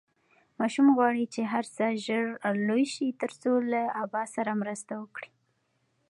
[0.59, 2.25] ماشوم غواړي چې هر څه ژر
[2.67, 5.29] لوی شي ترڅو له ابا سره مرسته وکړي.